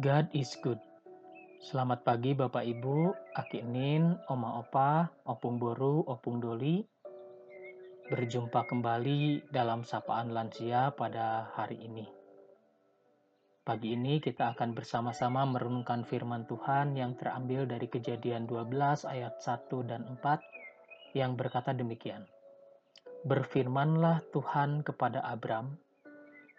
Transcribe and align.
God 0.00 0.32
is 0.32 0.56
good. 0.64 0.80
Selamat 1.60 2.00
pagi 2.08 2.32
Bapak 2.32 2.64
Ibu, 2.64 3.12
Aki 3.36 3.60
Nin, 3.68 4.16
Oma 4.32 4.64
Opa, 4.64 5.12
Opung 5.28 5.60
Boru, 5.60 6.00
Opung 6.08 6.40
Doli. 6.40 6.80
Berjumpa 8.08 8.64
kembali 8.64 9.52
dalam 9.52 9.84
sapaan 9.84 10.32
lansia 10.32 10.96
pada 10.96 11.52
hari 11.52 11.84
ini. 11.84 12.08
Pagi 13.60 13.92
ini 13.92 14.24
kita 14.24 14.56
akan 14.56 14.72
bersama-sama 14.72 15.44
merenungkan 15.44 16.08
firman 16.08 16.48
Tuhan 16.48 16.96
yang 16.96 17.20
terambil 17.20 17.68
dari 17.68 17.84
kejadian 17.84 18.48
12 18.48 19.04
ayat 19.04 19.36
1 19.36 19.68
dan 19.84 20.08
4 20.16 21.12
yang 21.12 21.36
berkata 21.36 21.76
demikian. 21.76 22.24
Berfirmanlah 23.28 24.24
Tuhan 24.32 24.80
kepada 24.80 25.20
Abram, 25.28 25.76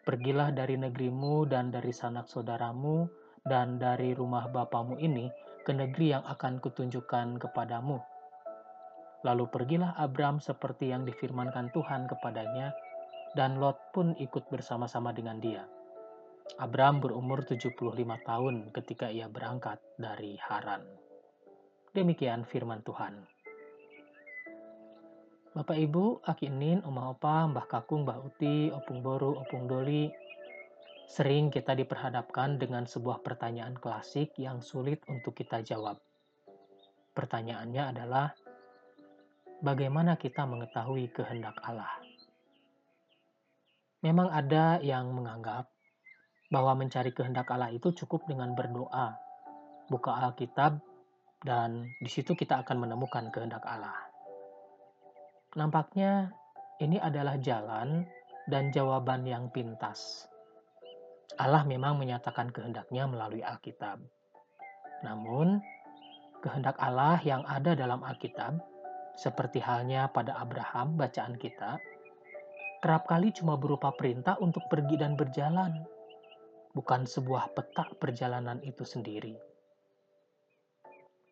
Pergilah 0.02 0.50
dari 0.50 0.82
negerimu 0.82 1.46
dan 1.46 1.69
dari 1.69 1.93
sanak 1.93 2.25
saudaramu 2.25 3.21
dan 3.45 3.81
dari 3.81 4.13
rumah 4.13 4.45
bapamu 4.50 4.97
ini 5.01 5.29
ke 5.65 5.73
negeri 5.73 6.18
yang 6.18 6.23
akan 6.25 6.61
kutunjukkan 6.61 7.41
kepadamu. 7.41 8.01
Lalu 9.21 9.45
pergilah 9.54 9.93
Abram 9.97 10.41
seperti 10.41 10.89
yang 10.89 11.05
difirmankan 11.05 11.69
Tuhan 11.69 12.09
kepadanya, 12.09 12.73
dan 13.37 13.61
Lot 13.61 13.93
pun 13.93 14.17
ikut 14.17 14.50
bersama-sama 14.50 15.14
dengan 15.14 15.37
dia. 15.37 15.64
Abram 16.59 17.00
berumur 17.00 17.45
75 17.45 17.79
tahun 18.27 18.55
ketika 18.75 19.07
ia 19.07 19.29
berangkat 19.31 19.79
dari 19.95 20.36
Haran. 20.42 20.83
Demikian 21.93 22.43
firman 22.43 22.81
Tuhan. 22.83 23.23
Bapak 25.51 25.75
Ibu, 25.75 26.23
Aki 26.23 26.47
Nin, 26.47 26.79
Oma 26.87 27.11
Opa, 27.11 27.43
Mbah 27.51 27.67
Kakung, 27.67 28.07
Mbah 28.07 28.23
Uti, 28.23 28.71
Opung 28.71 29.03
Boru, 29.03 29.36
Opung 29.36 29.67
Doli, 29.67 30.07
sering 31.11 31.51
kita 31.51 31.75
diperhadapkan 31.75 32.56
dengan 32.56 32.88
sebuah 32.88 33.20
pertanyaan 33.20 33.76
klasik 33.76 34.31
yang 34.40 34.64
sulit 34.64 35.04
untuk 35.12 35.36
kita 35.36 35.59
jawab. 35.59 36.00
Pertanyaannya 37.12 37.84
adalah, 37.92 38.31
bagaimana 39.59 40.16
kita 40.16 40.48
mengetahui 40.48 41.12
kehendak 41.12 41.59
Allah? 41.67 42.00
Memang 44.08 44.32
ada 44.32 44.80
yang 44.80 45.12
menganggap 45.12 45.67
bahwa 46.48 46.80
mencari 46.80 47.12
kehendak 47.12 47.52
Allah 47.52 47.76
itu 47.76 47.92
cukup 47.92 48.23
dengan 48.32 48.56
berdoa, 48.56 49.12
buka 49.92 50.16
Alkitab, 50.16 50.80
dan 51.44 51.92
di 52.00 52.08
situ 52.08 52.39
kita 52.39 52.64
akan 52.64 52.88
menemukan 52.88 53.28
kehendak 53.36 53.67
Allah. 53.67 54.00
Nampaknya 55.59 56.32
ini 56.80 56.95
adalah 56.95 57.36
jalan 57.36 58.08
dan 58.48 58.72
jawaban 58.72 59.28
yang 59.28 59.52
pintas. 59.52 60.31
Allah 61.42 61.66
memang 61.66 61.97
menyatakan 61.97 62.53
kehendaknya 62.53 63.09
melalui 63.09 63.42
Alkitab. 63.42 63.97
Namun, 65.02 65.58
kehendak 66.45 66.78
Allah 66.78 67.17
yang 67.25 67.42
ada 67.50 67.73
dalam 67.73 68.06
Alkitab, 68.06 68.61
seperti 69.17 69.58
halnya 69.58 70.06
pada 70.14 70.38
Abraham 70.38 71.02
bacaan 71.02 71.42
kita, 71.42 71.81
kerap 72.86 73.09
kali 73.09 73.33
cuma 73.33 73.58
berupa 73.58 73.89
perintah 73.89 74.38
untuk 74.38 74.70
pergi 74.70 75.02
dan 75.02 75.17
berjalan, 75.17 75.81
bukan 76.78 77.09
sebuah 77.09 77.58
peta 77.58 77.89
perjalanan 77.98 78.61
itu 78.61 78.86
sendiri. 78.86 79.33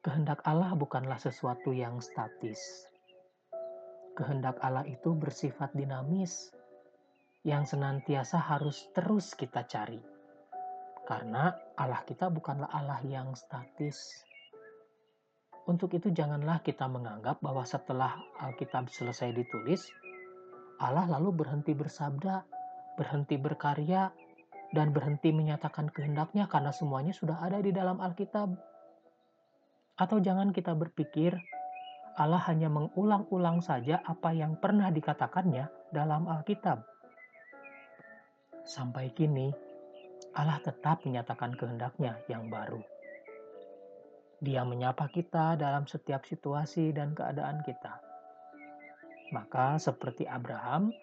Kehendak 0.01 0.41
Allah 0.41 0.73
bukanlah 0.73 1.21
sesuatu 1.21 1.69
yang 1.69 2.01
statis, 2.01 2.89
kehendak 4.17 4.57
Allah 4.65 4.89
itu 4.89 5.13
bersifat 5.13 5.69
dinamis, 5.77 6.49
yang 7.47 7.63
senantiasa 7.63 8.35
harus 8.39 8.91
terus 8.91 9.31
kita 9.35 9.63
cari. 9.63 9.99
Karena 11.07 11.55
Allah 11.79 12.03
kita 12.03 12.27
bukanlah 12.29 12.69
Allah 12.69 12.99
yang 13.07 13.33
statis. 13.33 14.27
Untuk 15.65 15.93
itu 15.93 16.09
janganlah 16.09 16.61
kita 16.65 16.89
menganggap 16.89 17.41
bahwa 17.41 17.61
setelah 17.65 18.17
Alkitab 18.41 18.89
selesai 18.89 19.33
ditulis, 19.33 19.89
Allah 20.81 21.05
lalu 21.05 21.45
berhenti 21.45 21.77
bersabda, 21.77 22.45
berhenti 22.97 23.37
berkarya, 23.37 24.09
dan 24.69 24.93
berhenti 24.93 25.33
menyatakan 25.33 25.89
kehendaknya 25.89 26.45
karena 26.45 26.69
semuanya 26.69 27.13
sudah 27.13 27.41
ada 27.41 27.57
di 27.61 27.73
dalam 27.73 27.97
Alkitab. 28.01 28.53
Atau 29.97 30.21
jangan 30.21 30.53
kita 30.53 30.77
berpikir 30.77 31.33
Allah 32.19 32.41
hanya 32.51 32.67
mengulang-ulang 32.67 33.63
saja 33.63 34.03
apa 34.03 34.35
yang 34.35 34.59
pernah 34.59 34.91
dikatakannya 34.91 35.71
dalam 35.95 36.27
Alkitab. 36.27 36.98
Sampai 38.69 39.09
kini, 39.17 39.49
Allah 40.37 40.61
tetap 40.61 41.01
menyatakan 41.01 41.57
kehendaknya 41.57 42.21
yang 42.29 42.53
baru. 42.53 42.77
Dia 44.45 44.61
menyapa 44.61 45.09
kita 45.09 45.57
dalam 45.57 45.89
setiap 45.89 46.21
situasi 46.29 46.93
dan 46.93 47.17
keadaan 47.17 47.65
kita. 47.65 47.97
Maka 49.33 49.81
seperti 49.81 50.29
Abraham, 50.29 50.93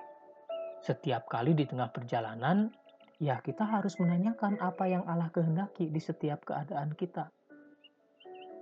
setiap 0.78 1.26
kali 1.26 1.59
di 1.59 1.66
tengah 1.66 1.91
perjalanan, 1.91 2.71
ya 3.19 3.43
kita 3.43 3.66
harus 3.66 3.99
menanyakan 3.99 4.62
apa 4.62 4.87
yang 4.87 5.03
Allah 5.10 5.34
kehendaki 5.34 5.91
di 5.91 5.99
setiap 5.99 6.47
keadaan 6.47 6.94
kita 6.94 7.34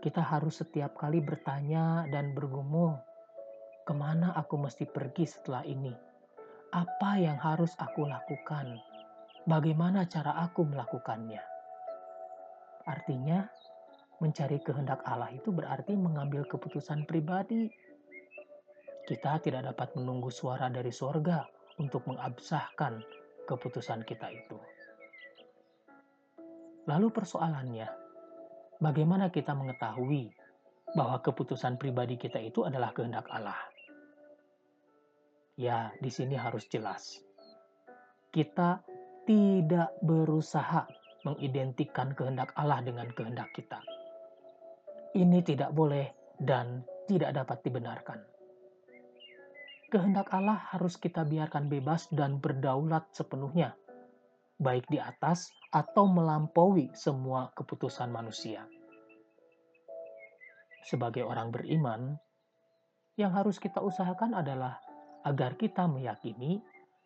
kita 0.05 0.21
harus 0.21 0.61
setiap 0.61 1.01
kali 1.01 1.25
bertanya 1.25 2.05
dan 2.13 2.37
bergumul, 2.37 2.93
ke 3.89 3.93
mana 3.97 4.37
aku 4.37 4.61
mesti 4.61 4.85
pergi 4.85 5.25
setelah 5.25 5.65
ini? 5.65 5.97
Apa 6.77 7.17
yang 7.17 7.41
harus 7.41 7.73
aku 7.81 8.05
lakukan? 8.05 8.77
Bagaimana 9.45 10.09
cara 10.09 10.41
aku 10.41 10.65
melakukannya? 10.65 11.45
Artinya, 12.89 13.45
mencari 14.17 14.57
kehendak 14.65 15.05
Allah 15.05 15.29
itu 15.37 15.53
berarti 15.53 15.93
mengambil 15.93 16.49
keputusan 16.49 17.05
pribadi. 17.05 17.69
Kita 19.05 19.37
tidak 19.45 19.69
dapat 19.69 19.93
menunggu 20.01 20.33
suara 20.33 20.73
dari 20.73 20.89
sorga 20.89 21.45
untuk 21.77 22.09
mengabsahkan 22.09 23.05
keputusan 23.45 24.01
kita 24.09 24.33
itu. 24.33 24.57
Lalu 26.89 27.13
persoalannya, 27.13 27.89
bagaimana 28.81 29.29
kita 29.29 29.53
mengetahui 29.53 30.33
bahwa 30.97 31.21
keputusan 31.21 31.77
pribadi 31.77 32.17
kita 32.17 32.41
itu 32.41 32.65
adalah 32.65 32.97
kehendak 32.97 33.29
Allah? 33.29 33.61
Ya, 35.61 35.93
di 36.01 36.09
sini 36.09 36.33
harus 36.33 36.65
jelas. 36.73 37.21
Kita 38.33 38.94
tidak 39.25 39.93
berusaha 40.05 40.89
mengidentikan 41.25 42.13
kehendak 42.13 42.53
Allah 42.57 42.85
dengan 42.85 43.09
kehendak 43.13 43.49
kita. 43.57 43.81
Ini 45.17 45.41
tidak 45.41 45.73
boleh 45.73 46.13
dan 46.41 46.85
tidak 47.09 47.33
dapat 47.33 47.65
dibenarkan. 47.65 48.21
Kehendak 49.89 50.29
Allah 50.35 50.59
harus 50.75 50.99
kita 51.01 51.23
biarkan 51.25 51.71
bebas 51.71 52.11
dan 52.13 52.43
berdaulat 52.43 53.09
sepenuhnya 53.15 53.79
baik 54.59 54.87
di 54.87 55.03
atas 55.03 55.51
atau 55.75 56.07
melampaui 56.07 56.95
semua 56.95 57.51
keputusan 57.59 58.11
manusia. 58.11 58.63
Sebagai 60.85 61.25
orang 61.25 61.51
beriman, 61.51 62.15
yang 63.17 63.33
harus 63.35 63.59
kita 63.59 63.81
usahakan 63.81 64.37
adalah 64.37 64.79
agar 65.25 65.57
kita 65.57 65.89
meyakini 65.89 66.61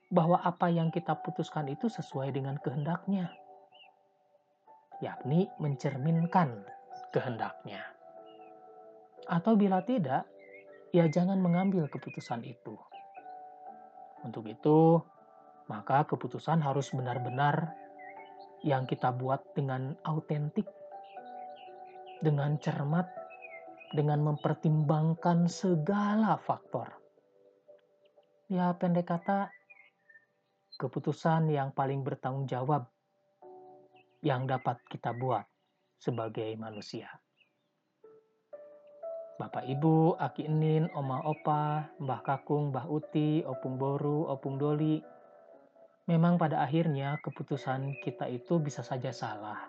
bahwa 0.08 0.41
apa 0.41 0.72
yang 0.72 0.88
kita 0.88 1.12
putuskan 1.20 1.69
itu 1.69 1.92
sesuai 1.92 2.32
dengan 2.32 2.56
kehendaknya, 2.56 3.28
yakni 5.04 5.52
mencerminkan 5.60 6.64
kehendaknya. 7.12 7.84
Atau 9.28 9.60
bila 9.60 9.84
tidak, 9.84 10.24
ya 10.96 11.04
jangan 11.12 11.36
mengambil 11.36 11.84
keputusan 11.92 12.41
itu. 12.48 12.80
Untuk 14.24 14.48
itu, 14.48 15.04
maka 15.69 16.08
keputusan 16.08 16.64
harus 16.64 16.90
benar-benar 16.96 17.76
yang 18.64 18.88
kita 18.88 19.12
buat 19.12 19.44
dengan 19.52 19.94
autentik, 20.08 20.66
dengan 22.25 22.56
cermat, 22.58 23.06
dengan 23.93 24.25
mempertimbangkan 24.25 25.46
segala 25.46 26.40
faktor. 26.40 26.90
Ya, 28.49 28.72
pendek 28.72 29.12
kata, 29.12 29.52
keputusan 30.78 31.50
yang 31.50 31.75
paling 31.75 32.06
bertanggung 32.06 32.46
jawab 32.46 32.86
yang 34.22 34.46
dapat 34.46 34.78
kita 34.86 35.10
buat 35.12 35.44
sebagai 35.98 36.54
manusia. 36.54 37.10
Bapak 39.38 39.66
Ibu, 39.66 40.19
Aki 40.19 40.50
Enin, 40.50 40.90
Oma 40.94 41.22
Opa, 41.22 41.86
Mbah 42.02 42.22
Kakung, 42.26 42.75
Mbah 42.75 42.90
Uti, 42.90 43.42
Opung 43.46 43.78
Boru, 43.78 44.26
Opung 44.26 44.58
Doli, 44.58 44.98
Memang 46.08 46.40
pada 46.40 46.64
akhirnya 46.64 47.20
keputusan 47.20 48.00
kita 48.00 48.32
itu 48.32 48.56
bisa 48.64 48.81
saja 48.81 49.12
salah, 49.12 49.69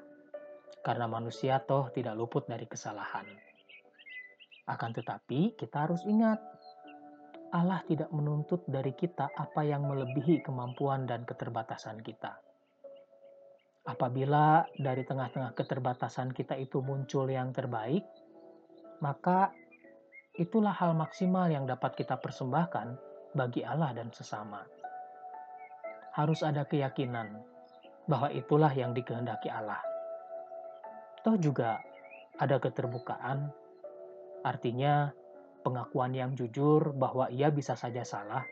karena 0.87 1.03
manusia 1.03 1.59
toh 1.59 1.91
tidak 1.91 2.15
luput 2.15 2.47
dari 2.47 2.63
kesalahan. 2.63 3.27
Akan 4.63 4.95
tetapi, 4.95 5.59
kita 5.59 5.83
harus 5.83 5.99
ingat, 6.07 6.39
Allah 7.49 7.81
tidak 7.89 8.13
menuntut 8.13 8.61
dari 8.69 8.93
kita 8.93 9.33
apa 9.33 9.65
yang 9.65 9.89
melebihi 9.89 10.45
kemampuan 10.45 11.09
dan 11.09 11.25
keterbatasan 11.25 11.97
kita. 12.05 12.37
Apabila 13.89 14.69
dari 14.77 15.01
tengah-tengah 15.01 15.57
keterbatasan 15.57 16.29
kita 16.29 16.53
itu 16.53 16.77
muncul 16.85 17.25
yang 17.25 17.49
terbaik, 17.49 18.05
maka 19.01 19.49
itulah 20.37 20.75
hal 20.77 20.93
maksimal 20.93 21.49
yang 21.49 21.65
dapat 21.65 21.97
kita 21.97 22.21
persembahkan 22.21 22.93
bagi 23.33 23.65
Allah 23.65 23.97
dan 23.97 24.13
sesama. 24.13 24.61
Harus 26.13 26.45
ada 26.45 26.69
keyakinan 26.69 27.41
bahwa 28.05 28.29
itulah 28.29 28.69
yang 28.77 28.93
dikehendaki 28.93 29.49
Allah. 29.49 29.81
Toh 31.25 31.37
juga 31.41 31.81
ada 32.37 32.61
keterbukaan, 32.61 33.49
artinya 34.45 35.09
pengakuan 35.61 36.15
yang 36.15 36.33
jujur 36.33 36.95
bahwa 36.95 37.27
ia 37.29 37.51
bisa 37.51 37.75
saja 37.75 38.03
salah, 38.03 38.43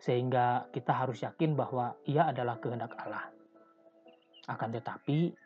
sehingga 0.00 0.70
kita 0.72 0.92
harus 0.94 1.20
yakin 1.20 1.54
bahwa 1.58 1.94
ia 2.08 2.30
adalah 2.30 2.56
kehendak 2.58 2.96
Allah. 2.96 3.28
Akan 4.48 4.72
tetapi, 4.72 5.36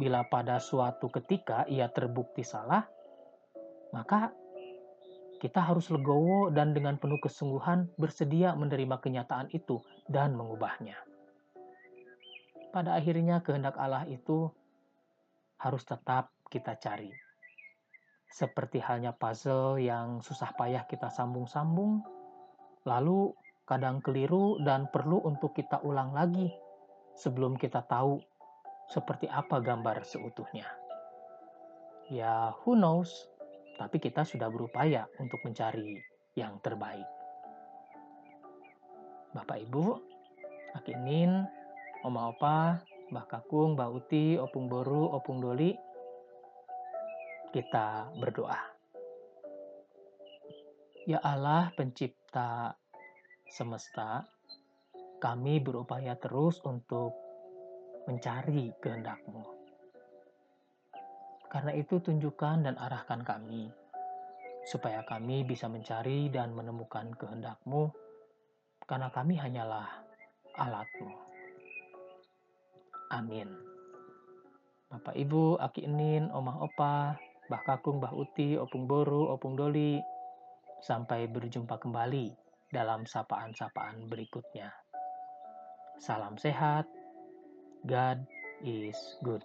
bila 0.00 0.24
pada 0.26 0.56
suatu 0.56 1.12
ketika 1.12 1.68
ia 1.68 1.92
terbukti 1.92 2.40
salah, 2.40 2.88
maka 3.92 4.32
kita 5.40 5.60
harus 5.60 5.88
legowo 5.88 6.52
dan 6.52 6.76
dengan 6.76 7.00
penuh 7.00 7.16
kesungguhan 7.16 7.88
bersedia 7.96 8.52
menerima 8.52 9.00
kenyataan 9.00 9.48
itu 9.56 9.80
dan 10.04 10.36
mengubahnya. 10.36 10.96
Pada 12.70 12.94
akhirnya 12.94 13.40
kehendak 13.40 13.74
Allah 13.80 14.06
itu 14.06 14.52
harus 15.58 15.82
tetap 15.84 16.30
kita 16.52 16.76
cari. 16.76 17.29
Seperti 18.30 18.78
halnya 18.78 19.10
puzzle 19.10 19.82
yang 19.82 20.22
susah 20.22 20.54
payah 20.54 20.86
kita 20.86 21.10
sambung-sambung, 21.10 22.00
lalu 22.86 23.34
kadang 23.66 23.98
keliru 23.98 24.62
dan 24.62 24.86
perlu 24.88 25.18
untuk 25.26 25.54
kita 25.54 25.82
ulang 25.82 26.14
lagi 26.14 26.50
sebelum 27.18 27.58
kita 27.58 27.82
tahu 27.84 28.22
seperti 28.86 29.26
apa 29.26 29.58
gambar 29.58 30.06
seutuhnya. 30.06 30.66
Ya, 32.10 32.54
who 32.62 32.74
knows? 32.74 33.30
tapi 33.80 33.96
kita 33.96 34.28
sudah 34.28 34.52
berupaya 34.52 35.08
untuk 35.16 35.40
mencari 35.40 35.96
yang 36.36 36.60
terbaik. 36.60 37.08
Bapak 39.32 39.56
Ibu, 39.64 39.96
Akinin, 40.76 41.48
Oma 42.04 42.28
Opa, 42.28 42.76
Mbah 43.08 43.24
Kakung, 43.24 43.80
Mbak 43.80 43.90
Uti, 43.96 44.36
Opung 44.36 44.68
Boru, 44.68 45.08
Opung 45.08 45.40
Doli, 45.40 45.72
kita 47.50 48.14
berdoa. 48.18 48.58
Ya 51.04 51.18
Allah 51.22 51.74
pencipta 51.74 52.74
semesta, 53.50 54.26
kami 55.18 55.58
berupaya 55.58 56.14
terus 56.14 56.62
untuk 56.62 57.14
mencari 58.06 58.70
kehendak-Mu 58.78 59.60
karena 61.50 61.74
itu 61.74 61.98
tunjukkan 61.98 62.62
dan 62.62 62.78
arahkan 62.78 63.26
kami, 63.26 63.66
supaya 64.62 65.02
kami 65.02 65.42
bisa 65.42 65.66
mencari 65.66 66.30
dan 66.30 66.54
menemukan 66.54 67.10
kehendak-Mu, 67.18 67.90
karena 68.86 69.10
kami 69.10 69.34
hanyalah 69.34 69.90
alat-Mu. 70.54 71.10
Amin. 73.10 73.50
Bapak 74.94 75.18
Ibu, 75.18 75.58
Aki 75.58 75.90
Enin, 75.90 76.30
Omah 76.30 76.62
Opa, 76.62 77.18
Mbah 77.50 77.66
Kakung, 77.66 77.98
Mbah 77.98 78.14
Uti, 78.14 78.54
Opung 78.54 78.86
Boru, 78.86 79.26
Opung 79.26 79.58
Doli, 79.58 79.98
sampai 80.78 81.26
berjumpa 81.26 81.82
kembali 81.82 82.30
dalam 82.70 83.02
sapaan-sapaan 83.02 84.06
berikutnya. 84.06 84.70
Salam 85.98 86.38
sehat, 86.38 86.86
God 87.90 88.22
is 88.62 88.94
good. 89.26 89.42